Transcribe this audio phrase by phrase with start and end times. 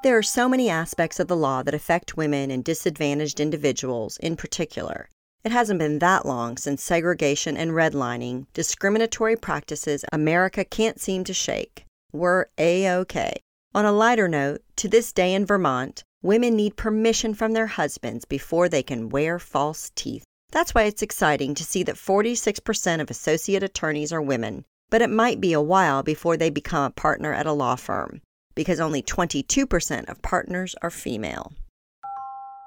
[0.01, 4.35] There are so many aspects of the law that affect women and disadvantaged individuals in
[4.35, 5.07] particular.
[5.43, 11.33] It hasn't been that long since segregation and redlining, discriminatory practices America can't seem to
[11.33, 13.33] shake, were A OK.
[13.75, 18.25] On a lighter note, to this day in Vermont, women need permission from their husbands
[18.25, 20.23] before they can wear false teeth.
[20.53, 25.09] That's why it's exciting to see that 46% of associate attorneys are women, but it
[25.09, 28.21] might be a while before they become a partner at a law firm,
[28.53, 31.53] because only 22% of partners are female.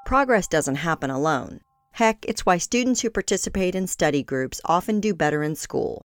[0.04, 1.60] Progress doesn't happen alone.
[1.92, 6.02] Heck, it's why students who participate in study groups often do better in school.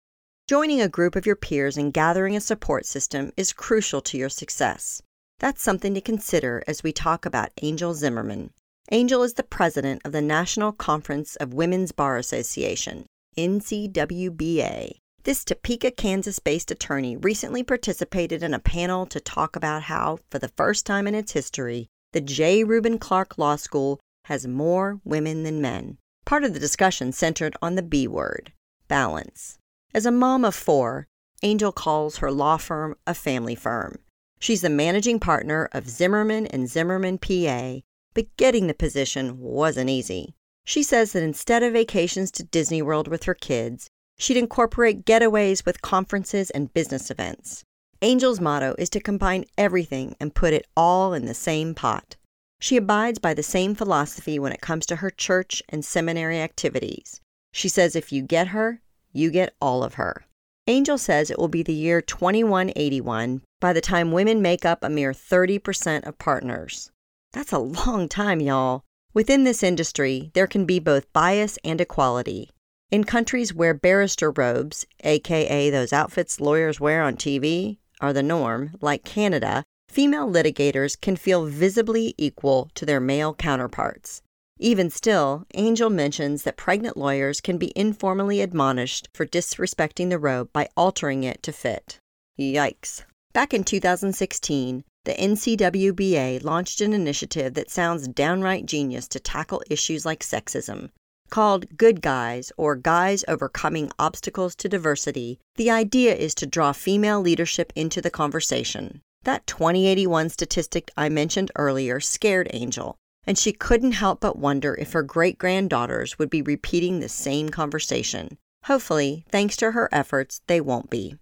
[0.48, 4.30] Joining a group of your peers and gathering a support system is crucial to your
[4.30, 5.02] success.
[5.40, 8.52] That's something to consider as we talk about Angel Zimmerman.
[8.90, 13.06] Angel is the president of the National Conference of Women's Bar Association,
[13.38, 14.94] NCWBA.
[15.24, 20.40] This Topeka, Kansas based attorney recently participated in a panel to talk about how, for
[20.40, 22.64] the first time in its history, the J.
[22.64, 25.98] Reuben Clark Law School has more women than men.
[26.26, 28.52] Part of the discussion centered on the B word
[28.88, 29.58] balance.
[29.94, 31.08] As a mom of four,
[31.44, 34.00] Angel calls her law firm a family firm.
[34.40, 37.80] She's the managing partner of Zimmerman and Zimmerman PA,
[38.14, 40.36] but getting the position wasn't easy.
[40.66, 45.66] She says that instead of vacations to Disney World with her kids, she'd incorporate getaways
[45.66, 47.64] with conferences and business events.
[48.02, 52.16] Angel's motto is to combine everything and put it all in the same pot.
[52.60, 57.22] She abides by the same philosophy when it comes to her church and seminary activities.
[57.54, 58.82] She says if you get her,
[59.14, 60.26] you get all of her.
[60.68, 64.90] Angel says it will be the year 2181 by the time women make up a
[64.90, 66.92] mere 30% of partners.
[67.34, 68.84] That's a long time, y'all.
[69.14, 72.50] Within this industry, there can be both bias and equality.
[72.92, 78.72] In countries where barrister robes, aka those outfits lawyers wear on TV, are the norm,
[78.82, 84.22] like Canada, female litigators can feel visibly equal to their male counterparts.
[84.60, 90.52] Even still, Angel mentions that pregnant lawyers can be informally admonished for disrespecting the robe
[90.52, 91.98] by altering it to fit.
[92.38, 93.04] Yikes.
[93.34, 100.06] Back in 2016, the NCWBA launched an initiative that sounds downright genius to tackle issues
[100.06, 100.90] like sexism.
[101.32, 107.20] Called Good Guys or Guys Overcoming Obstacles to Diversity, the idea is to draw female
[107.20, 109.02] leadership into the conversation.
[109.24, 114.92] That 2081 statistic I mentioned earlier scared Angel, and she couldn't help but wonder if
[114.94, 118.38] her great granddaughters would be repeating the same conversation.
[118.66, 121.16] Hopefully, thanks to her efforts, they won't be.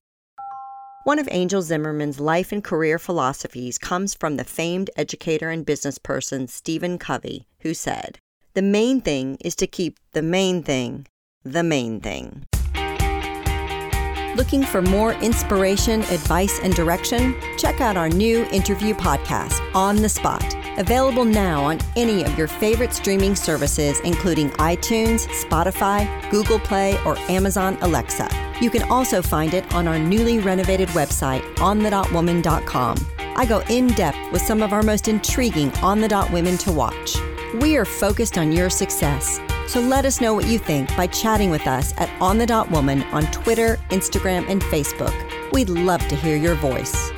[1.06, 5.98] One of Angel Zimmerman's life and career philosophies comes from the famed educator and business
[5.98, 8.20] person Stephen Covey, who said,
[8.54, 11.08] The main thing is to keep the main thing
[11.46, 12.44] the main thing.
[14.36, 17.34] Looking for more inspiration, advice, and direction?
[17.58, 20.44] Check out our new interview podcast, On the Spot
[20.78, 27.18] Available now on any of your favorite streaming services, including iTunes, Spotify, Google Play, or
[27.30, 28.49] Amazon Alexa.
[28.62, 32.98] You can also find it on our newly renovated website, onthedotwoman.com.
[33.18, 36.72] I go in depth with some of our most intriguing on the dot women to
[36.72, 37.16] watch.
[37.62, 39.40] We are focused on your success.
[39.68, 42.70] So let us know what you think by chatting with us at On the Dot
[42.72, 45.14] Woman on Twitter, Instagram, and Facebook.
[45.52, 47.12] We'd love to hear your voice.